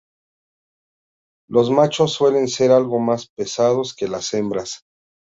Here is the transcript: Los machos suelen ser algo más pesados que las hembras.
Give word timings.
Los 1.47 1.69
machos 1.69 2.13
suelen 2.13 2.47
ser 2.47 2.71
algo 2.71 2.97
más 2.99 3.27
pesados 3.27 3.93
que 3.95 4.07
las 4.07 4.33
hembras. 4.33 4.81